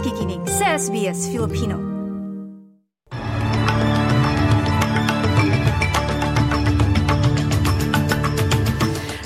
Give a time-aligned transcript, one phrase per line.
[0.00, 1.76] nakikinig sa SBS Filipino.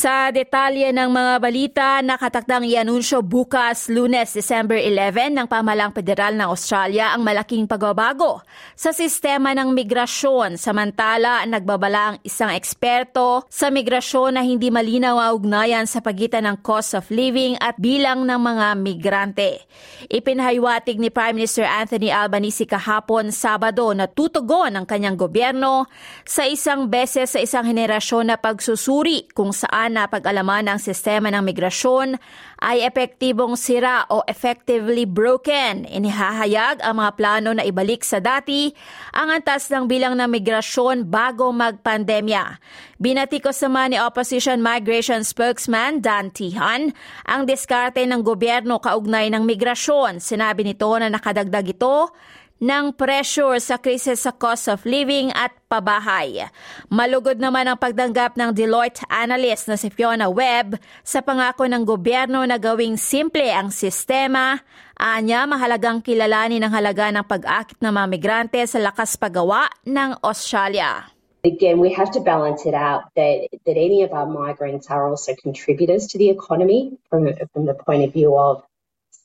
[0.00, 6.48] Sa detalye ng mga balita, nakatakdang ianunsyo bukas lunes December 11 ng pamalang federal ng
[6.48, 8.40] Australia ang malaking pagbabago
[8.72, 15.32] sa sistema ng migrasyon samantala nagbabala ang isang eksperto sa migrasyon na hindi malinaw ang
[15.36, 19.68] ugnayan sa pagitan ng cost of living at bilang ng mga migrante.
[20.08, 25.92] Ipinahaywatig ni Prime Minister Anthony Albanese kahapon Sabado na tutugon ang kanyang gobyerno
[26.24, 31.42] sa isang beses sa isang henerasyon na pagsusuri kung saan na pag-alaman ng sistema ng
[31.42, 32.16] migrasyon
[32.62, 35.84] ay epektibong sira o effectively broken.
[35.88, 38.70] Inihahayag ang mga plano na ibalik sa dati
[39.10, 42.62] ang antas ng bilang ng migrasyon bago magpandemya.
[43.00, 46.92] Binatikos naman ni Opposition Migration Spokesman Dan Tihan
[47.24, 50.20] ang diskarte ng gobyerno kaugnay ng migrasyon.
[50.20, 52.12] Sinabi nito na nakadagdag ito
[52.60, 56.44] ng pressure sa krisis sa cost of living at pabahay.
[56.92, 62.44] Malugod naman ang pagdanggap ng Deloitte analyst na si Fiona Webb sa pangako ng gobyerno
[62.44, 64.60] na gawing simple ang sistema.
[65.00, 71.08] Anya, mahalagang kilalanin ang halaga ng pag-akit ng mga migrante sa lakas paggawa ng Australia.
[71.40, 75.32] Again, we have to balance it out that, that any of our migrants are also
[75.40, 78.60] contributors to the economy from, from the point of view of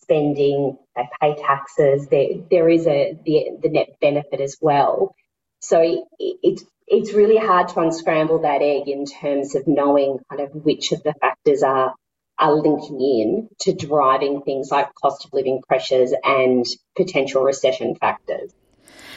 [0.06, 2.08] spending, they pay taxes.
[2.08, 5.16] There, there is a the, the net benefit as well.
[5.60, 10.42] So it, it's it's really hard to unscramble that egg in terms of knowing kind
[10.42, 11.96] of which of the factors are
[12.38, 16.66] are linking in to driving things like cost of living pressures and
[16.96, 18.54] potential recession factors.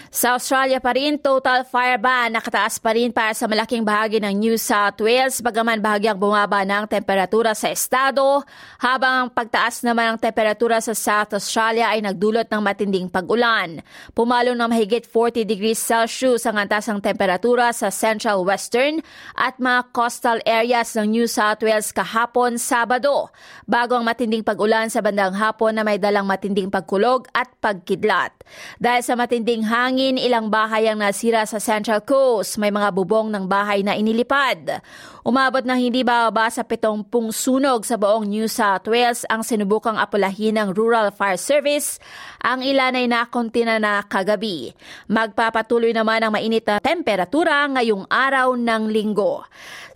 [0.09, 4.41] Sa Australia pa rin, total fire ban nakataas pa rin para sa malaking bahagi ng
[4.41, 8.41] New South Wales bagaman bahagyang bumaba ng temperatura sa estado
[8.81, 13.85] habang ang pagtaas naman ng temperatura sa South Australia ay nagdulot ng matinding pag-ulan.
[14.17, 19.05] Pumalo ng mahigit 40 degrees Celsius ang antas ng temperatura sa Central Western
[19.37, 23.29] at mga coastal areas ng New South Wales kahapon Sabado
[23.69, 28.33] bago ang matinding pag-ulan sa bandang hapon na may dalang matinding pagkulog at pagkidlat.
[28.81, 32.55] Dahil sa matinding hangin hangin, ilang bahay ang nasira sa Central Coast.
[32.55, 34.79] May mga bubong ng bahay na inilipad.
[35.27, 40.55] Umabot ng hindi bababa sa 70 sunog sa buong New South Wales ang sinubukang apulahin
[40.55, 41.99] ng Rural Fire Service.
[42.47, 44.71] Ang ilan ay nakonti na na kagabi.
[45.11, 49.43] Magpapatuloy naman ang mainit na temperatura ngayong araw ng linggo.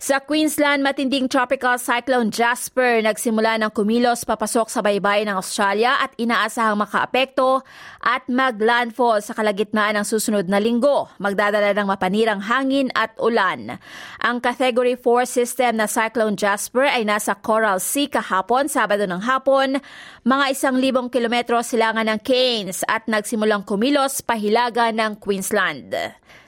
[0.03, 6.11] Sa Queensland, matinding tropical cyclone Jasper nagsimula ng kumilos papasok sa baybay ng Australia at
[6.19, 7.63] inaasahang makaapekto
[8.03, 11.07] at maglandfall sa kalagitnaan ng susunod na linggo.
[11.21, 13.77] Magdadala ng mapanirang hangin at ulan.
[14.19, 19.77] Ang Category 4 system na Cyclone Jasper ay nasa Coral Sea kahapon, Sabado ng hapon,
[20.25, 25.93] mga isang libong kilometro silangan ng Cairns at nagsimulang kumilos pahilaga ng Queensland.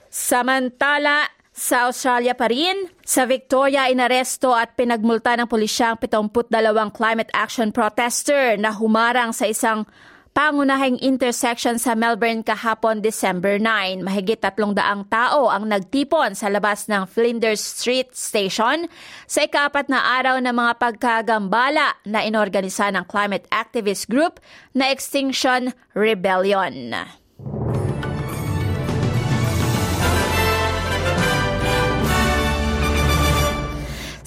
[0.10, 6.52] Samantala, sa Australia pa rin, sa Victoria inaresto at pinagmulta ng pulisyang 72
[6.92, 9.88] climate action protester na humarang sa isang
[10.36, 14.04] pangunahing intersection sa Melbourne kahapon December 9.
[14.04, 18.92] Mahigit tatlong daang tao ang nagtipon sa labas ng Flinders Street Station
[19.32, 24.44] sa ikapat na araw ng mga pagkagambala na inorganisa ng climate activist group
[24.76, 26.92] na Extinction Rebellion.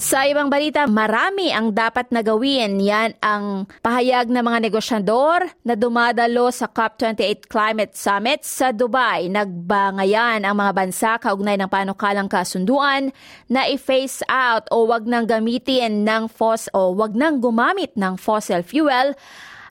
[0.09, 2.81] Sa ibang balita, marami ang dapat na gawin.
[2.81, 9.29] Yan ang pahayag ng mga negosyador na dumadalo sa COP28 Climate Summit sa Dubai.
[9.29, 13.13] Nagbangayan ang mga bansa kaugnay ng panukalang kasunduan
[13.53, 18.65] na i-phase out o wag nang gamitin ng fos o wag nang gumamit ng fossil
[18.65, 19.13] fuel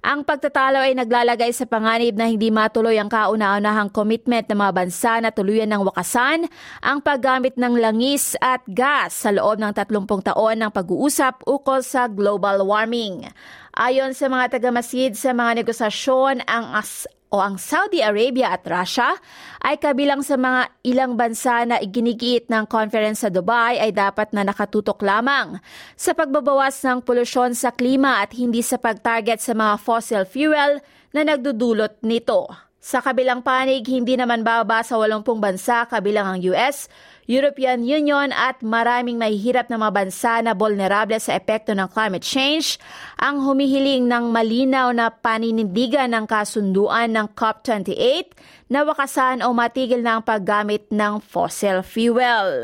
[0.03, 5.13] Ang pagtatalo ay naglalagay sa panganib na hindi matuloy ang kauna-unahang commitment ng mga bansa
[5.19, 6.47] na tuluyan ng wakasan
[6.79, 12.07] ang paggamit ng langis at gas sa loob ng 30 taon ng pag-uusap ukol sa
[12.07, 13.27] global warming.
[13.75, 19.17] Ayon sa mga tagamasid sa mga negosasyon, ang as o ang Saudi Arabia at Russia
[19.65, 24.45] ay kabilang sa mga ilang bansa na iginigiit ng conference sa Dubai ay dapat na
[24.45, 25.61] nakatutok lamang
[25.99, 30.81] sa pagbabawas ng polusyon sa klima at hindi sa pagtarget sa mga fossil fuel
[31.13, 32.68] na nagdudulot nito.
[32.79, 36.87] Sa kabilang panig, hindi naman bababa sa 80 bansa kabilang ang US,
[37.27, 42.79] European Union at maraming mahihirap na mga bansa na vulnerable sa epekto ng climate change
[43.19, 48.31] ang humihiling ng malinaw na paninindigan ng kasunduan ng COP28
[48.71, 52.63] na wakasan o matigil ng paggamit ng fossil fuel.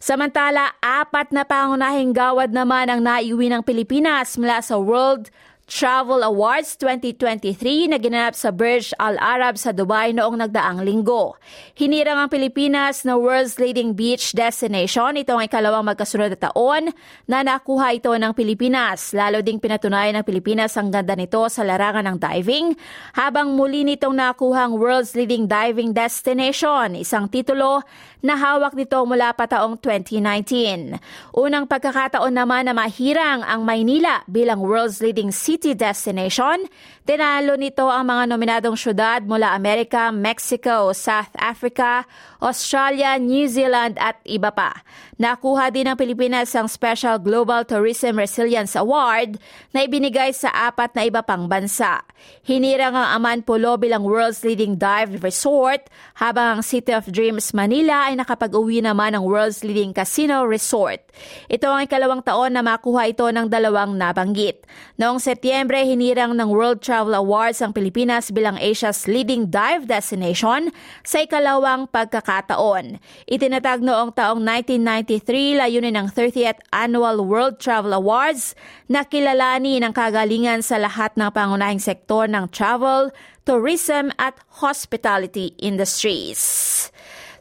[0.00, 5.28] Samantala, apat na pangunahing gawad naman ang naiuwi ng Pilipinas mula sa World
[5.72, 11.40] Travel Awards 2023 na ginanap sa Burj Al Arab sa Dubai noong nagdaang linggo.
[11.72, 15.16] Hinirang ang Pilipinas na world's leading beach destination.
[15.16, 16.92] Ito ang ikalawang magkasunod na taon
[17.24, 19.16] na nakuha ito ng Pilipinas.
[19.16, 22.76] Lalo ding pinatunayan ng Pilipinas ang ganda nito sa larangan ng diving,
[23.16, 27.80] habang muli nitong nakuha ang world's leading diving destination, isang titulo
[28.20, 31.00] na hawak nito mula pa taong 2019.
[31.32, 36.66] Unang pagkakataon naman na mahirang ang Maynila bilang world's leading city city destination.
[37.06, 42.02] Tinalo nito ang mga nominadong syudad mula Amerika, Mexico, South Africa,
[42.42, 44.82] Australia, New Zealand at iba pa.
[45.22, 49.38] Nakuha din ng Pilipinas ang Special Global Tourism Resilience Award
[49.70, 52.02] na ibinigay sa apat na iba pang bansa.
[52.42, 55.86] Hinirang ang Aman Polo bilang world's leading dive resort
[56.18, 61.02] habang ang City of Dreams Manila ay nakapag-uwi naman ng world's leading casino resort.
[61.50, 64.66] Ito ang ikalawang taon na makuha ito ng dalawang nabanggit.
[64.98, 70.70] Noong Setyembre, hinirang ng World Travel Awards ang Pilipinas bilang Asia's leading dive destination
[71.02, 73.02] sa ikalawang pagkakataon.
[73.26, 78.54] Itinatag noong taong 1990 2023 layunin ng 30th Annual World Travel Awards
[78.86, 83.10] na kilalanin ang kagalingan sa lahat ng pangunahing sektor ng travel,
[83.42, 86.86] tourism at hospitality industries.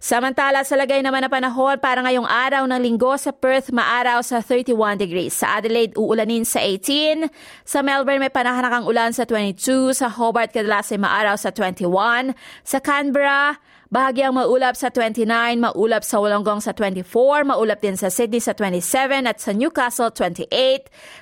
[0.01, 4.41] Samantala sa lagay naman na panahon para ngayong araw ng linggo sa Perth maaraw sa
[4.41, 5.29] 31 degrees.
[5.29, 7.29] Sa Adelaide uulanin sa 18.
[7.61, 9.93] Sa Melbourne may panahanakang ulan sa 22.
[9.93, 12.33] Sa Hobart kadalas ay maaraw sa 21.
[12.65, 15.27] Sa Canberra Bahagyang maulap sa 29,
[15.59, 20.47] maulap sa Wollongong sa 24, maulap din sa Sydney sa 27 at sa Newcastle 28.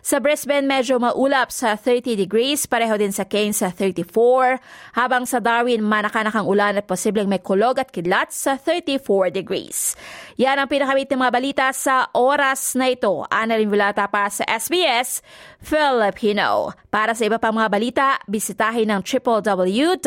[0.05, 4.61] Sa Brisbane medyo maulap sa 30 degrees, pareho din sa Cairns sa 34.
[4.93, 9.97] Habang sa Darwin manakanakang ulan at posibleng may kulog at kidlat sa 34 degrees.
[10.37, 13.25] Yan ang pinakamit ng mga balita sa oras na ito.
[13.33, 15.25] Ana Vilata para sa SBS
[15.57, 16.77] Filipino.
[16.93, 19.97] Para sa iba pang mga balita, bisitahin ang www.sbs.com.au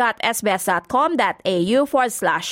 [1.90, 2.51] forward slash